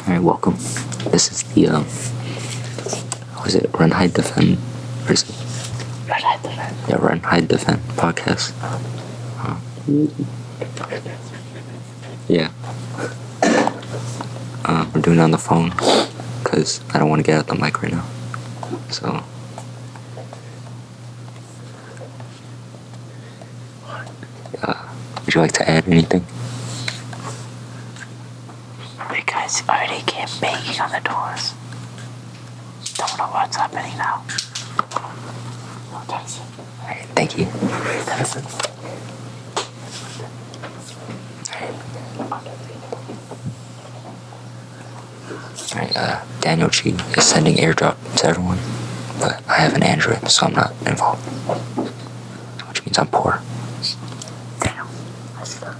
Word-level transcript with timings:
All 0.00 0.12
right, 0.12 0.22
welcome. 0.22 0.54
This 1.10 1.30
is 1.32 1.42
the 1.54 1.68
um, 1.68 1.84
was 3.42 3.54
it 3.54 3.70
Run 3.78 3.90
Hide 3.90 4.12
Defend? 4.14 4.58
Or 5.08 5.12
is 5.12 5.22
it? 5.22 5.34
Red 6.08 6.22
Hide 6.22 6.42
Defend. 6.42 6.76
Yeah, 6.88 6.96
Run 6.96 7.20
Hide 7.20 7.48
Defend 7.48 7.80
podcast. 7.96 8.52
Uh, 9.40 9.58
yeah. 12.28 12.50
Uh, 14.64 14.90
we're 14.94 15.00
doing 15.00 15.18
it 15.18 15.22
on 15.22 15.30
the 15.30 15.38
phone 15.38 15.70
because 16.42 16.80
I 16.94 16.98
don't 16.98 17.08
want 17.08 17.20
to 17.20 17.24
get 17.24 17.38
out 17.38 17.46
the 17.46 17.54
mic 17.54 17.82
right 17.82 17.92
now. 17.92 18.04
So. 18.90 19.22
Uh, 24.62 24.88
would 25.24 25.34
you 25.34 25.40
like 25.40 25.52
to 25.52 25.68
add 25.68 25.86
anything? 25.88 26.24
The 29.08 29.22
guys 29.24 29.62
already 29.68 30.02
came 30.76 30.86
banging 30.86 30.94
on 30.94 31.02
the 31.02 31.08
doors. 31.08 31.54
Don't 32.94 33.18
know 33.18 33.24
what's 33.32 33.56
happening 33.56 33.96
now. 33.96 34.24
Oh. 34.92 35.12
All 36.08 36.88
right, 36.88 37.06
thank 37.14 37.38
you. 37.38 37.46
All 45.74 45.82
right, 45.82 45.96
uh, 45.96 46.24
Daniel 46.40 46.70
Chi 46.70 46.90
is 47.16 47.24
sending 47.24 47.56
airdrop 47.56 47.96
to 48.18 48.26
everyone, 48.26 48.58
but 49.20 49.46
I 49.48 49.58
have 49.58 49.74
an 49.74 49.82
Android, 49.82 50.30
so 50.30 50.46
I'm 50.46 50.54
not 50.54 50.72
involved. 50.86 51.22
Which 52.68 52.84
means 52.84 52.98
I'm 52.98 53.08
poor. 53.08 53.42
Damn. 54.60 54.88
That's 55.36 55.54
the. 55.56 55.72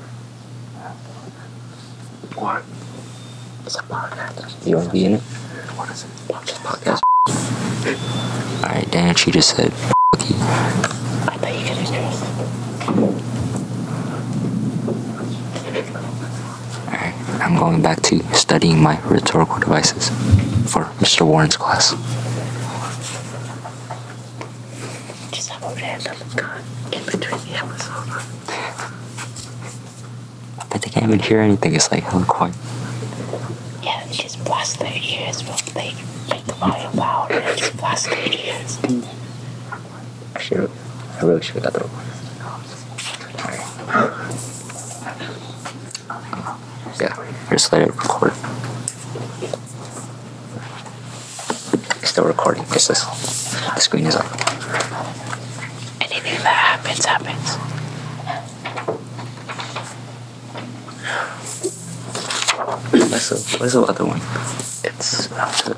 What? 2.35 2.63
It's 3.67 3.75
a 3.75 3.83
podcast. 3.83 4.65
You 4.65 4.77
want 4.77 4.87
to 4.89 4.93
be 4.93 5.05
in 5.07 5.15
it? 5.15 5.21
What 5.75 5.91
is 5.91 6.05
it? 6.05 6.11
Podcast. 6.29 7.01
All 8.63 8.71
right, 8.71 8.89
Dan, 8.93 9.17
she 9.17 9.33
just 9.33 9.57
said, 9.57 9.73
"Fuck 9.73 10.31
you." 10.31 10.37
I 10.37 11.37
thought 11.41 11.53
you 11.53 11.65
could 11.67 11.79
interest. 11.83 12.23
All 16.87 16.93
right, 16.93 17.15
I'm 17.43 17.57
going 17.57 17.83
back 17.83 18.03
to 18.03 18.23
studying 18.35 18.81
my 18.81 19.01
rhetorical 19.01 19.59
devices 19.59 20.11
for 20.71 20.85
Mr. 21.03 21.27
Warren's 21.27 21.57
class. 21.57 21.91
Just 25.33 25.49
have 25.51 25.65
a 25.65 25.75
random 25.75 26.17
gun 26.37 26.63
in 26.93 27.05
between 27.05 27.41
the 27.41 27.59
episodes. 27.59 28.27
But 30.71 30.83
they 30.83 30.91
can't 30.91 31.07
even 31.07 31.19
hear 31.19 31.41
anything. 31.41 31.75
It's 31.75 31.91
like 31.91 32.05
hella 32.05 32.25
quiet. 32.27 32.55
Yeah, 34.17 34.23
and 34.23 34.31
just 34.31 34.45
blast 34.45 34.79
their 34.79 34.93
ears 34.93 35.43
while 35.45 35.59
they 35.75 35.95
make 36.31 36.45
the 36.45 36.55
volume 36.55 36.93
loud 36.95 37.31
and 37.33 37.59
just 37.59 37.77
blast 37.77 38.07
their 38.07 38.27
ears. 38.27 38.79
I 40.35 40.41
should. 40.41 40.71
I 41.21 41.25
really 41.25 41.43
should 41.43 41.57
have 41.57 41.65
got 41.65 41.73
the 41.75 41.81
recording. 41.81 42.13
Alright. 43.41 43.63
Yeah, 47.01 47.15
just 47.51 47.73
let 47.73 47.83
it 47.83 47.89
record. 47.89 48.33
It's 52.01 52.11
still 52.11 52.25
recording. 52.25 52.63
It's 52.71 52.87
just 52.89 53.07
the 53.75 53.81
screen 53.81 54.07
is 54.07 54.17
up. 54.17 54.25
Anything 56.01 56.43
that 56.43 56.81
happens, 56.81 57.05
happens. 57.05 57.57
What's 63.11 63.29
the 63.31 63.37
What's 63.59 63.73
the 63.75 63.83
other 63.83 64.05
one? 64.05 64.21
It's 64.85 65.31
uh, 65.33 65.75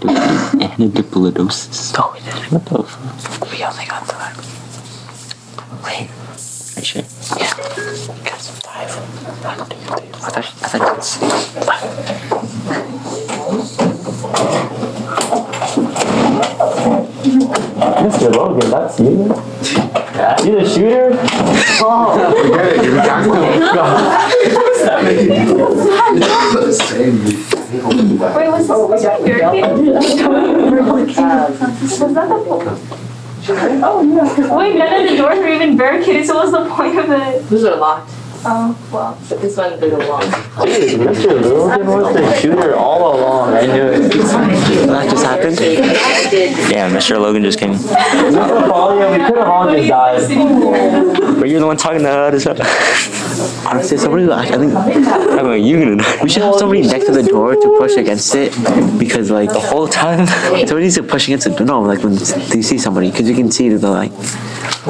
Antidipolidosis. 0.00 1.94
no, 1.96 2.10
we 2.12 2.20
didn't. 2.20 2.52
What 2.52 2.64
the 2.66 2.82
fuck? 2.82 3.50
We 3.52 3.64
only 3.64 3.84
got 3.86 4.06
the 4.06 4.14
Wait. 5.84 6.08
Are 6.10 6.80
you 6.80 6.84
sure? 6.84 7.02
yeah. 7.38 7.52
Got 8.24 8.40
some 8.40 8.56
five. 8.62 8.90
One, 9.44 9.58
two, 9.68 9.76
three, 9.76 10.08
I 10.08 10.30
thought 10.30 10.38
I 10.38 10.68
thought 10.68 10.80
you 10.80 10.94
could 10.94 11.04
see. 11.04 12.28
Mr. 16.98 18.34
Logan, 18.34 18.70
that's 18.70 18.98
you? 19.00 19.57
You 20.18 20.58
the 20.58 20.68
shooter? 20.68 21.10
Oh, 21.80 22.18
yeah. 22.98 24.28
Wait, 27.78 28.48
was 28.48 28.70
oh, 28.70 28.88
this 28.88 28.90
was 28.90 29.02
that 29.02 29.22
barricaded? 29.24 29.64
Um, 29.64 29.86
was 29.86 30.16
that 32.14 32.28
the? 32.28 32.34
Point? 32.44 32.68
Oh 33.84 34.02
no! 34.02 34.56
Wait, 34.56 34.76
none 34.76 35.02
of 35.02 35.10
the 35.10 35.16
doors 35.16 35.38
were 35.38 35.48
even 35.48 35.76
barricaded. 35.76 36.26
So 36.26 36.34
what's 36.34 36.50
the 36.50 36.68
point 36.68 36.98
of 36.98 37.08
it? 37.10 37.48
Those 37.48 37.64
are 37.64 37.76
locked, 37.76 38.10
Oh 38.44 38.78
well. 38.92 39.18
but 39.28 39.40
this 39.40 39.56
one 39.56 39.78
didn't 39.80 39.98
lock. 40.08 40.22
Dude, 40.64 41.00
Mr. 41.00 41.42
Logan 41.42 41.86
was 41.86 42.14
the 42.14 42.34
shooter 42.40 42.76
all 42.76 43.16
along. 43.16 43.54
I 43.54 43.66
knew 43.66 43.86
it. 43.88 44.12
That 44.12 45.10
just 45.10 45.24
happened. 45.24 45.58
I 45.58 46.30
did. 46.30 46.70
Yeah, 46.70 46.88
Mr. 46.90 47.20
Logan 47.20 47.42
just 47.42 47.58
came. 47.58 47.74
Mr. 47.74 48.68
Follier, 48.68 49.10
we 49.10 49.18
could 49.24 49.36
have 49.38 49.48
all 49.48 49.70
just 49.74 49.88
died. 49.88 51.37
But 51.38 51.48
you're 51.48 51.60
the 51.60 51.66
one 51.66 51.76
talking 51.76 52.00
to 52.02 52.08
us. 52.10 52.46
Honestly, 53.66 53.98
somebody, 53.98 54.30
I 54.30 54.46
think 54.46 54.74
I'm 54.74 55.46
like, 55.46 55.62
you 55.62 55.78
gonna 55.78 55.96
die. 55.96 56.22
we 56.22 56.28
should 56.28 56.42
have 56.42 56.56
somebody 56.56 56.82
next 56.82 57.06
to 57.06 57.12
the 57.12 57.22
door 57.22 57.54
to 57.54 57.78
push 57.78 57.96
against 57.96 58.34
it 58.34 58.52
because, 58.98 59.30
like, 59.30 59.52
the 59.52 59.60
whole 59.60 59.86
time. 59.86 60.26
somebody 60.66 60.82
needs 60.82 60.96
to 60.96 61.02
push 61.02 61.28
against 61.28 61.46
it. 61.46 61.60
No, 61.60 61.82
like 61.82 62.02
when 62.02 62.14
you 62.14 62.62
see 62.62 62.78
somebody, 62.78 63.10
because 63.10 63.28
you 63.28 63.36
can 63.36 63.50
see 63.50 63.68
the 63.68 63.90
like, 63.90 64.10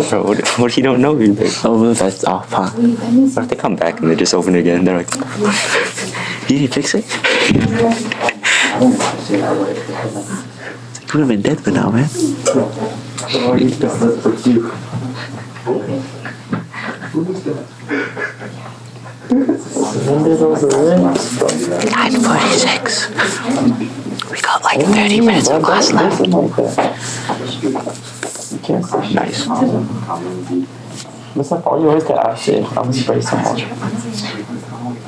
Bro, 0.09 0.25
what, 0.25 0.49
what 0.59 0.71
if 0.71 0.77
you 0.77 0.83
don't 0.83 1.03
know 1.03 1.17
anything? 1.17 1.51
oh, 1.65 1.93
that's 1.93 2.25
off. 2.25 2.51
Huh? 2.51 2.71
What 2.71 3.43
if 3.45 3.49
they 3.51 3.57
come 3.57 3.77
back 3.77 4.01
and 4.01 4.11
they 4.11 4.17
just 4.17 4.33
open 4.33 4.55
it 4.55 4.61
again? 4.61 4.85
They're 4.85 4.97
like, 4.97 5.11
You 6.49 6.61
didn't 6.61 6.73
fix 6.73 6.95
it. 6.95 7.05
You 7.53 7.61
would 11.13 11.21
have 11.21 11.29
been 11.29 11.43
dead 11.43 11.63
by 11.63 11.73
now, 11.73 11.91
man. 11.91 12.09
Nine 20.09 20.25
forty-six. 22.23 23.11
We 24.31 24.41
got 24.41 24.65
like 24.65 24.81
thirty 24.81 25.21
minutes 25.21 25.51
of 25.51 25.63
class 25.63 25.93
left. 25.93 26.27
nice. 29.13 29.47
Mr. 31.37 31.61
you 31.81 31.89
always 31.89 32.05
got 32.05 32.27
acid. 32.27 32.65
I'm 32.65 32.91
spray 32.91 33.21
someone. 33.21 33.57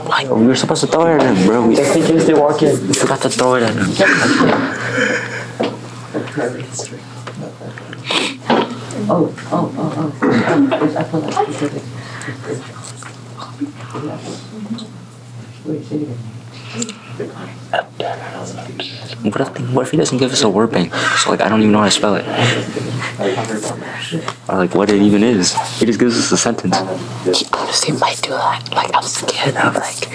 Like, 0.06 0.28
we 0.28 0.46
were 0.46 0.54
supposed 0.54 0.82
to 0.82 0.86
throw 0.86 1.06
it 1.16 1.22
him, 1.22 1.46
bro. 1.46 1.66
We 1.66 1.76
Just 1.76 1.96
in 1.96 2.02
case 2.06 2.26
they 2.26 2.34
walk 2.34 2.62
in. 2.62 2.92
forgot 2.92 3.22
to 3.22 3.30
throw 3.30 3.54
it. 3.54 3.62
Oh, 9.12 9.34
oh, 9.50 9.72
oh, 9.78 9.92
oh. 9.96 10.12
oh. 10.22 11.28
I 11.38 11.44
feel 11.52 11.68
like 11.70 12.89
What 19.22 19.40
if, 19.40 19.70
what 19.72 19.82
if 19.82 19.90
he 19.90 19.96
doesn't 19.98 20.16
give 20.18 20.32
us 20.32 20.42
a 20.42 20.48
word 20.48 20.70
bank? 20.70 20.94
So, 20.94 21.30
like, 21.30 21.42
I 21.42 21.48
don't 21.50 21.60
even 21.60 21.72
know 21.72 21.80
how 21.80 21.84
to 21.84 21.90
spell 21.90 22.14
it. 22.14 22.24
Or, 24.48 24.56
like, 24.56 24.74
what 24.74 24.88
it 24.90 25.02
even 25.02 25.22
is. 25.22 25.52
He 25.78 25.84
just 25.84 26.00
gives 26.00 26.16
us 26.18 26.32
a 26.32 26.38
sentence. 26.38 26.74
Honestly, 27.52 27.92
might 27.98 28.20
do 28.22 28.30
that. 28.30 28.66
Like 28.72 28.90
I'm 28.94 29.02
scared 29.02 29.56
of 29.56 29.74
like 29.76 30.08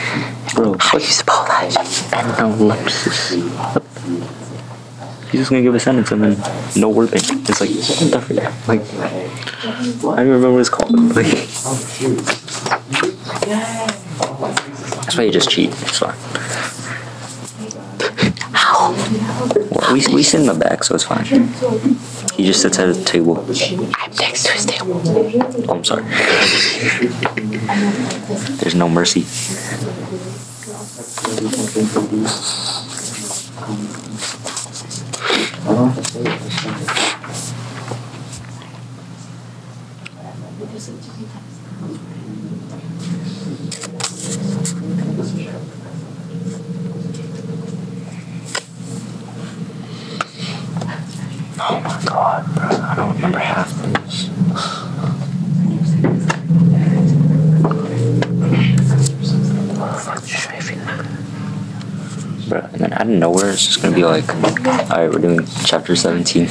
Bro, 0.55 0.77
how 0.79 0.97
do 0.97 1.03
you 1.03 1.11
spell 1.11 1.45
that? 1.45 1.71
analepsis. 2.39 3.31
He's 5.31 5.41
just 5.41 5.49
gonna 5.51 5.61
give 5.61 5.75
a 5.75 5.79
sentence 5.79 6.11
and 6.11 6.23
then 6.23 6.37
no 6.75 6.89
word 6.89 7.11
bank. 7.11 7.23
It's 7.47 7.61
like? 7.61 7.69
Like, 8.67 8.81
I 8.81 9.13
don't 9.63 10.19
even 10.19 10.27
remember 10.27 10.53
what 10.53 10.59
it's 10.61 10.69
called. 10.69 10.91
Like, 11.15 11.25
that's 13.45 15.17
why 15.17 15.23
you 15.23 15.31
just 15.31 15.49
cheat. 15.49 15.69
It's 15.69 15.99
fine. 15.99 16.15
How? 18.53 18.91
Well, 19.71 19.93
we, 19.93 20.05
we 20.13 20.23
sit 20.23 20.41
in 20.41 20.47
the 20.47 20.53
back, 20.53 20.83
so 20.83 20.95
it's 20.95 21.03
fine. 21.03 21.25
He 22.35 22.45
just 22.45 22.61
sits 22.61 22.79
at 22.79 22.89
a 22.89 23.03
table. 23.03 23.37
I'm 23.39 23.47
next 24.15 24.43
to 24.45 24.51
his 24.51 24.65
table. 24.65 25.01
Oh, 25.05 25.73
I'm 25.73 25.83
sorry. 25.83 26.03
There's 28.57 28.75
no 28.75 28.89
mercy. 28.89 29.25
Oh 51.67 51.79
my 51.79 52.01
god, 52.05 52.45
bro. 52.53 52.63
I 52.65 52.95
don't 52.95 53.15
remember 53.15 53.39
half 53.39 53.71
this. 53.81 54.29
Bro, 62.55 62.69
and 62.71 62.79
then 62.79 62.93
out 62.93 63.01
of 63.01 63.09
nowhere, 63.09 63.51
it's 63.51 63.65
just 63.65 63.81
gonna 63.81 63.93
be 63.93 64.05
like, 64.05 64.29
alright, 64.29 65.11
we're 65.11 65.19
doing 65.19 65.45
chapter 65.65 65.93
17 65.93 66.47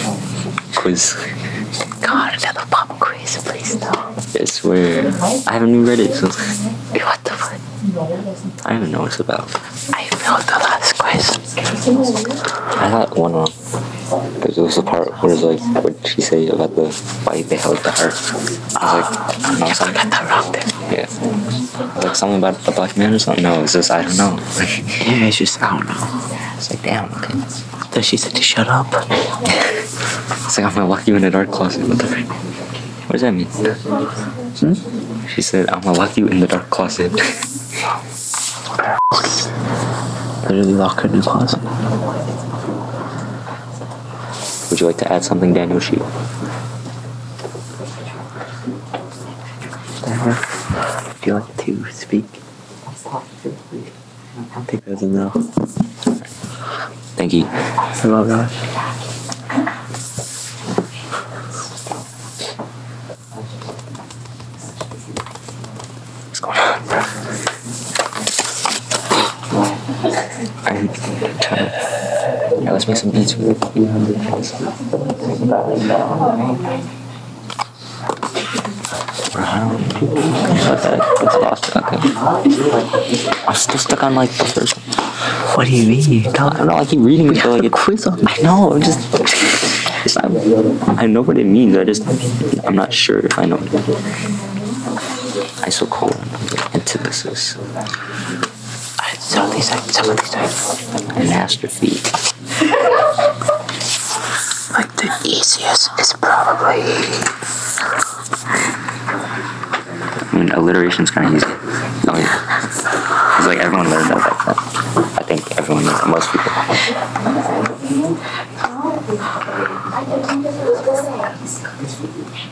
quiz. 0.76 1.14
God, 2.02 2.34
another 2.34 2.66
pop 2.70 2.88
quiz, 3.00 3.38
please 3.42 3.80
no. 3.80 3.88
I 3.88 4.44
swear. 4.44 5.06
I 5.48 5.52
haven't 5.54 5.70
even 5.70 5.86
read 5.86 6.00
it, 6.00 6.12
so 6.12 6.26
What 6.26 7.24
the 7.24 7.30
fuck? 7.30 8.66
I 8.66 8.70
don't 8.70 8.80
even 8.82 8.92
know 8.92 9.00
what 9.00 9.12
it's 9.12 9.20
about. 9.20 9.44
I 9.94 10.04
failed 10.12 10.42
the 10.42 10.60
last 10.60 10.98
quiz. 10.98 11.56
I 12.76 12.90
got 12.90 13.16
one 13.16 13.32
wrong. 13.32 13.48
Because 14.34 14.58
it 14.58 14.60
was 14.60 14.76
the 14.76 14.82
part 14.82 15.10
where 15.22 15.32
it's 15.32 15.42
like, 15.42 15.60
what 15.82 16.02
did 16.02 16.06
she 16.06 16.20
say 16.20 16.48
about 16.48 16.76
the 16.76 16.92
why 17.24 17.40
they 17.40 17.56
held 17.56 17.78
the 17.78 17.90
heart? 17.92 18.12
I 18.12 18.36
was 18.36 18.60
like, 18.60 18.76
oh, 18.76 19.26
I 19.26 19.48
don't 19.48 19.60
know, 19.60 19.66
I 19.66 19.92
got 19.94 20.10
that 20.10 20.28
wrong 20.28 20.52
there. 20.52 20.68
Yeah. 20.92 21.43
Like 21.74 22.14
something 22.14 22.38
about 22.38 22.58
the 22.60 22.70
black 22.70 22.96
man 22.96 23.12
or 23.14 23.18
something? 23.18 23.42
No, 23.42 23.62
it's 23.62 23.72
just, 23.72 23.90
I 23.90 24.02
don't 24.02 24.16
know. 24.16 24.36
Yeah, 25.04 25.26
it's 25.26 25.38
just, 25.38 25.60
I 25.60 25.76
don't 25.76 25.86
know. 25.86 26.54
It's 26.56 26.70
like, 26.70 26.82
damn, 26.82 27.12
okay. 27.12 27.34
Then 27.90 28.02
she 28.02 28.16
said 28.16 28.34
to 28.36 28.42
shut 28.42 28.68
up. 28.68 28.86
It's 30.44 30.58
like, 30.58 30.66
I'm 30.66 30.74
gonna 30.74 30.86
lock 30.86 31.08
you 31.08 31.16
in 31.16 31.24
a 31.24 31.30
dark 31.30 31.50
closet. 31.50 31.88
What 31.88 31.98
the 31.98 32.06
frick? 32.06 32.26
What 32.26 33.12
does 33.12 33.22
that 33.22 33.32
mean? 33.32 33.46
Hmm? 33.46 35.26
She 35.26 35.42
said, 35.42 35.68
I'm 35.70 35.80
gonna 35.80 35.98
lock 35.98 36.16
you 36.16 36.28
in 36.28 36.40
the 36.40 36.46
dark 36.46 36.68
closet. 36.70 37.12
Literally 40.42 40.74
lock 40.74 41.00
her 41.00 41.08
in 41.08 41.16
the 41.16 41.22
closet. 41.22 41.60
Would 44.70 44.80
you 44.80 44.86
like 44.86 44.98
to 44.98 45.12
add 45.12 45.24
something, 45.24 45.54
Daniel 45.54 45.80
Sheep? 45.80 46.02
If 51.24 51.28
you 51.28 51.34
like 51.36 51.56
to 51.56 51.90
speak, 51.90 52.26
I 52.26 52.36
think 54.66 54.84
that's 54.84 55.00
a 55.00 55.06
no. 55.06 55.30
Thank 57.16 57.32
you. 57.32 57.46
Oh 57.46 58.26
gosh. 58.28 58.52
What's 66.26 66.40
going 66.40 66.58
on, 66.58 66.84
bro? 66.84 66.98
I'm 70.66 70.88
trying 71.40 71.70
to. 71.70 72.60
Yeah, 72.60 72.72
let's 72.72 72.86
make 72.86 72.98
some 72.98 73.12
beats 73.12 73.34
with 79.34 79.42
it. 79.42 79.42
Bro, 79.42 79.44
how 79.44 79.76
do 79.76 79.84
people 79.94 80.14
like 80.14 80.82
that? 80.82 80.98
It's 81.22 81.36
lost. 81.36 81.76
Okay. 81.76 83.44
I'm 83.46 83.54
still 83.54 83.78
stuck 83.78 84.02
on 84.02 84.14
like 84.14 84.30
the 84.30 84.44
first. 84.44 84.76
What 85.56 85.66
do 85.66 85.72
you 85.76 85.88
mean? 85.88 86.26
I 86.28 86.32
don't 86.32 86.66
know. 86.66 86.74
I 86.74 86.84
keep 86.84 87.00
reading 87.00 87.28
it, 87.28 87.42
but 87.42 87.46
like 87.50 87.64
it's 87.64 87.74
quiz 87.84 88.06
on 88.06 88.20
I 88.26 88.36
know. 88.42 88.72
I'm 88.74 88.82
just. 88.82 89.00
It's 90.04 90.16
not, 90.16 90.30
I 90.98 91.06
know 91.06 91.22
what 91.22 91.38
it 91.38 91.44
means. 91.46 91.76
I 91.76 91.84
just. 91.84 92.02
I'm 92.66 92.74
not 92.76 92.92
sure 92.92 93.18
if 93.20 93.38
I 93.38 93.44
know. 93.46 93.58
Isocolon. 95.64 96.74
Antithesis. 96.74 97.56
Some 99.18 99.46
of 99.48 99.52
these, 99.54 99.72
are- 99.72 99.78
some 99.78 100.10
of 100.10 100.16
these 100.20 100.34
Anastrophe. 101.16 101.90
like 104.74 104.92
the 104.96 105.10
easiest 105.24 105.90
is 105.98 106.12
probably. 106.20 107.63
I 110.34 110.36
mean, 110.36 110.50
alliteration's 110.50 111.12
kind 111.12 111.28
of 111.28 111.34
easy. 111.36 111.46
Oh 111.46 112.18
yeah. 112.18 112.66
It's 113.38 113.46
like 113.46 113.58
everyone 113.58 113.88
learned 113.88 114.10
that. 114.10 114.22
I 115.14 115.22
think 115.22 115.56
everyone 115.56 115.84
learned. 115.84 116.10
Most 116.10 116.32
people. 116.32 116.50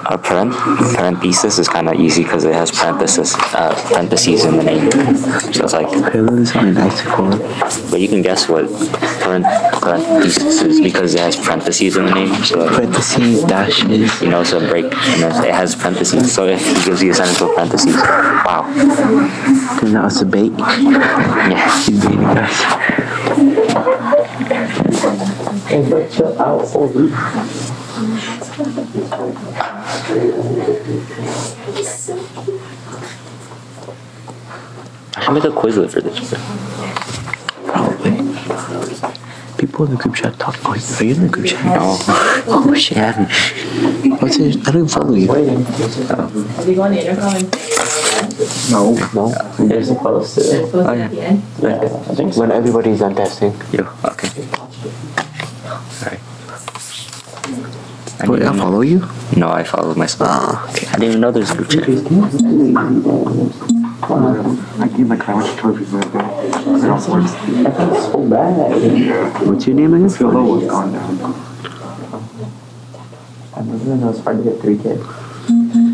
Uh, 0.04 0.16
parent, 0.18 0.52
parenthesis 0.94 1.58
is 1.58 1.68
kind 1.68 1.88
of 1.88 1.94
easy 1.94 2.22
because 2.22 2.44
it 2.44 2.54
has 2.54 2.70
parenthesis, 2.70 3.34
uh, 3.54 3.74
parentheses 3.88 4.44
in 4.44 4.56
the 4.58 4.62
name. 4.62 4.90
So 5.52 5.61
it's 6.02 6.04
like, 6.04 6.12
Pillows 6.12 6.56
on 6.56 6.68
an 6.68 6.76
icicle. 6.76 7.30
but 7.90 8.00
you 8.00 8.08
can 8.08 8.22
guess 8.22 8.48
what 8.48 8.68
parent, 9.20 9.44
parenthesis 9.80 10.62
is 10.62 10.80
because 10.80 11.14
it 11.14 11.20
has 11.20 11.36
parentheses 11.36 11.96
in 11.96 12.06
the 12.06 12.14
name. 12.14 12.34
So 12.44 12.58
like, 12.58 12.74
Parentheses, 12.74 13.44
dashes. 13.44 14.20
you 14.20 14.28
know, 14.28 14.40
it's 14.40 14.52
a 14.52 14.60
break, 14.60 14.84
and 14.84 15.22
then 15.22 15.44
it 15.44 15.54
has 15.54 15.74
parentheses. 15.74 16.32
So 16.32 16.46
it 16.46 16.58
gives 16.84 17.02
you 17.02 17.10
a 17.10 17.14
sentence 17.14 17.40
with 17.40 17.54
parentheses, 17.54 17.96
wow. 17.96 18.70
Then 19.80 19.92
that 19.94 20.04
was 20.04 20.22
a 20.22 20.26
bait. 20.26 20.52
Yeah. 20.58 21.78
She's 21.82 22.00
baiting 22.00 22.24
us. 22.24 22.62
I 35.22 35.24
should 35.24 35.34
make 35.34 35.44
a 35.44 35.50
Quizlet 35.50 35.90
for 35.92 36.00
this. 36.00 36.18
one. 36.32 36.40
Probably. 37.66 38.10
People 39.56 39.84
in 39.84 39.90
the 39.92 39.96
group 39.96 40.14
chat 40.16 40.36
talk. 40.40 40.56
Oh, 40.64 40.72
are 40.72 41.04
you 41.04 41.14
in 41.14 41.22
the 41.22 41.28
group 41.28 41.46
chat? 41.46 41.64
No. 41.64 41.96
Oh 42.48 42.74
shit. 42.74 42.96
What's 44.20 44.36
it? 44.38 44.56
I 44.66 44.72
don't 44.72 44.76
even 44.76 44.88
follow 44.88 45.14
you. 45.14 45.28
Have 45.32 46.68
you 46.68 46.74
gone 46.74 46.90
to 46.90 47.00
intercom 47.00 47.36
and 47.36 47.48
No, 48.72 48.94
no. 49.14 49.30
They're 49.68 49.84
supposed 49.84 50.34
to. 50.34 50.40
supposed 50.42 50.74
Oh, 50.74 50.92
to 50.92 50.96
yeah. 50.98 51.04
at 51.04 51.10
the 51.12 51.20
end? 51.22 51.42
Yeah, 51.62 52.10
I 52.10 52.14
think 52.16 52.36
when 52.36 52.50
everybody's 52.50 52.98
done 52.98 53.14
testing. 53.14 53.52
Yeah, 53.70 53.88
okay. 54.04 54.28
Alright. 56.02 56.20
I 58.20 58.28
Wait, 58.28 58.38
didn't 58.40 58.48
I 58.48 58.56
know- 58.56 58.62
follow 58.64 58.80
you? 58.80 59.06
No, 59.36 59.48
I 59.50 59.62
followed 59.62 59.96
myself. 59.96 60.28
Ah, 60.28 60.70
okay. 60.70 60.86
I 60.88 60.92
didn't 60.98 61.04
even 61.08 61.20
know 61.20 61.30
there's 61.30 61.52
a 61.52 61.56
group 61.56 61.70
chat. 61.70 61.86
I 64.14 64.88
gave 64.88 65.06
my 65.08 65.16
couch 65.16 65.56
trophy 65.56 65.84
for 65.84 65.96
that 65.98 66.12
guy. 66.12 66.28
It 66.42 66.52
don't 66.82 67.08
work. 67.08 67.28
So 67.28 68.28
bad. 68.28 69.46
What's 69.46 69.66
your 69.66 69.76
name 69.76 69.94
again? 69.94 70.10
Phil 70.10 70.30
Lowe 70.30 70.56
was 70.56 70.66
gone 70.66 70.92
down. 70.92 71.18
I 73.54 73.60
remember 73.60 73.84
when 73.84 74.00
it 74.02 74.06
was 74.06 74.20
hard 74.20 74.36
to 74.38 74.42
get 74.44 74.60
three 74.60 74.76
kids. 74.76 75.02
Mm-hmm. 75.02 75.88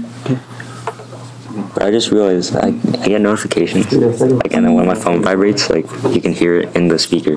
But 1.74 1.82
I 1.82 1.90
just 1.90 2.10
realized 2.10 2.56
I, 2.56 2.68
I 2.68 3.06
get 3.06 3.20
notifications. 3.20 3.92
Like, 3.92 4.52
and 4.54 4.64
then 4.64 4.74
when 4.74 4.86
my 4.86 4.94
phone 4.94 5.22
vibrates, 5.22 5.68
like, 5.70 5.86
you 6.14 6.20
can 6.20 6.32
hear 6.32 6.56
it 6.60 6.74
in 6.74 6.88
the 6.88 6.98
speaker. 6.98 7.36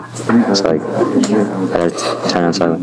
So, 0.55 0.63
like, 0.63 0.81
I 0.81 1.77
have 1.77 1.95
to 1.95 2.29
turn 2.29 2.43
on 2.45 2.53
silent. 2.53 2.81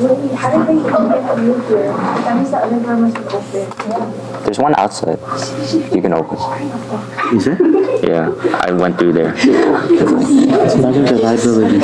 Wait, 0.00 0.34
how 0.34 0.50
did 0.64 0.66
they 0.66 0.88
come 0.88 1.12
in 1.12 1.44
you 1.44 1.58
here? 1.68 1.92
That 1.92 2.36
means 2.36 2.50
the 2.50 2.56
other 2.58 2.80
door 2.80 2.96
must 2.96 3.16
be 3.16 3.22
open. 3.22 4.29
There's 4.44 4.58
one 4.58 4.74
outside 4.76 5.18
you 5.94 6.00
can 6.02 6.12
open. 6.12 6.36
Is 7.36 7.46
it? 7.46 7.58
Yeah, 8.02 8.32
I 8.66 8.72
went 8.72 8.98
through 8.98 9.12
there. 9.12 9.34
Imagine 9.34 11.04
the 11.04 11.18
liability. 11.22 11.80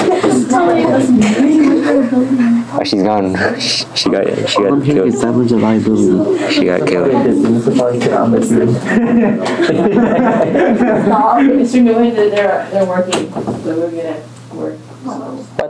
Oh, 1.88 2.82
she's 2.84 3.02
gone. 3.02 3.34
She 3.60 4.10
got 4.10 4.48
she 4.48 4.64
I'm 4.64 4.78
got 4.78 4.84
here 4.84 4.94
killed. 4.96 5.08
is 5.08 5.20
damage 5.20 5.52
liability. 5.52 6.52
She 6.52 6.64
got 6.64 6.86
killed. 6.88 7.10
This 7.26 7.36
is 7.44 7.78
probably 7.78 8.12
on 8.12 8.30
the 8.32 8.42
screen. 8.42 8.68
Mr. 11.56 11.80
Nguyen, 11.82 12.14
they're, 12.14 12.30
they're, 12.30 12.70
they're 12.70 12.84
working, 12.86 13.30
so 13.32 13.40
we're 13.64 13.90
gonna 13.90 14.22
work. 14.52 14.78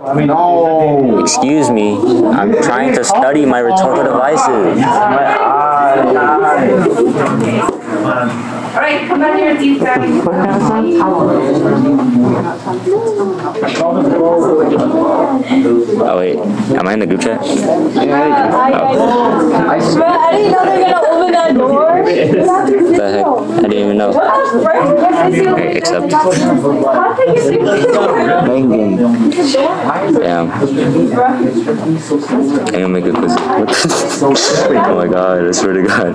I 0.07 0.15
mean, 0.15 0.31
oh. 0.31 1.21
Excuse 1.21 1.71
me. 1.71 1.97
I'm 2.29 2.53
trying 2.63 2.95
to 2.95 3.05
study 3.05 3.45
my 3.45 3.59
rhetorical 3.59 4.05
devices. 4.05 4.79
Alright, 8.77 9.09
come 9.09 9.21
back 9.21 9.39
here 9.39 9.51
and 9.51 9.59
see 9.59 9.79
Oh 15.99 16.17
wait, 16.19 16.37
am 16.37 16.87
I 16.87 16.93
in 16.93 16.99
the 16.99 17.07
group 17.07 17.23
chat? 17.23 17.41
Bro, 17.41 17.49
oh. 17.49 17.57
I 19.65 20.33
didn't 20.33 20.53
know 20.53 20.65
they 20.67 20.79
were 20.79 20.91
gonna 20.91 21.16
open 21.27 21.33
that 21.33 21.55
door. 21.55 22.05
The 22.05 23.11
heck? 23.11 23.27
I 23.27 23.63
didn't 23.63 23.73
even 23.73 23.97
know. 23.99 24.11
Except-. 25.77 26.11
Damn. 30.23 30.51
Can 32.67 32.81
you 32.81 32.89
make 32.89 33.05
a 33.07 33.13
quiz? 33.13 33.33
Oh 33.39 34.95
my 34.95 35.07
god, 35.07 35.47
I 35.47 35.51
swear 35.53 35.75
to 35.75 35.83
god. 35.83 36.15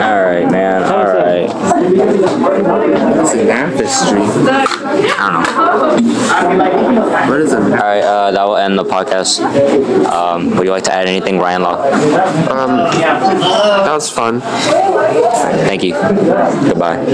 All 0.00 0.22
right, 0.24 0.50
man. 0.50 0.97
Right. 2.68 2.90
It's 3.20 3.32
an 3.32 3.48
ancestry. 3.48 4.20
What 7.28 7.40
is 7.40 7.52
it? 7.52 7.58
All 7.58 7.68
right. 7.70 8.02
Uh, 8.02 8.30
that 8.30 8.44
will 8.44 8.56
end 8.56 8.78
the 8.78 8.84
podcast. 8.84 9.40
Um, 10.06 10.50
would 10.56 10.64
you 10.66 10.70
like 10.70 10.84
to 10.84 10.92
add 10.92 11.08
anything, 11.08 11.38
Ryan 11.38 11.62
Law? 11.62 11.82
Um, 11.82 12.76
that 12.76 13.92
was 13.92 14.10
fun. 14.10 14.40
Thank 14.40 15.82
you. 15.82 15.94
Goodbye. 15.94 17.04